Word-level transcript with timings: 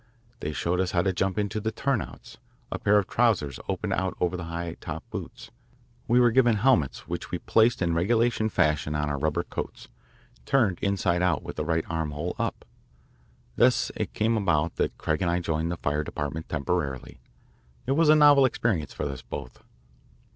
They 0.39 0.51
showed 0.51 0.79
us 0.81 0.93
how 0.93 1.03
to 1.03 1.13
jump 1.13 1.37
into 1.37 1.59
the 1.61 1.71
"turn 1.71 2.01
outs" 2.01 2.39
a 2.71 2.79
pair 2.79 2.97
of 2.97 3.05
trousers 3.07 3.59
opened 3.69 3.93
out 3.93 4.17
over 4.19 4.35
the 4.35 4.45
high 4.45 4.77
top 4.81 5.07
boots. 5.11 5.51
We 6.07 6.19
were 6.19 6.31
given 6.31 6.55
helmets 6.55 7.07
which 7.07 7.29
we 7.29 7.37
placed 7.37 7.83
in 7.83 7.93
regulation 7.93 8.49
fashion 8.49 8.95
on 8.95 9.11
our 9.11 9.19
rubber 9.19 9.43
coats, 9.43 9.89
turned 10.43 10.79
inside 10.79 11.21
out 11.21 11.43
with 11.43 11.55
the 11.55 11.65
right 11.65 11.85
armhole 11.87 12.35
up. 12.39 12.65
Thus 13.57 13.91
it 13.95 14.15
came 14.15 14.37
about 14.37 14.77
that 14.77 14.97
Craig 14.97 15.21
and 15.21 15.29
I 15.29 15.37
joined 15.39 15.71
the 15.71 15.77
Fire 15.77 16.03
Department 16.03 16.49
temporarily. 16.49 17.19
It 17.85 17.91
was 17.91 18.09
a 18.09 18.15
novel 18.15 18.43
experience 18.45 18.93
for 18.95 19.03
us 19.05 19.21
both. 19.21 19.61